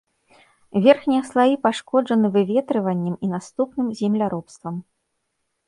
[0.87, 4.75] Верхнія слаі пашкоджаны выветрываннем і наступным земляробствам.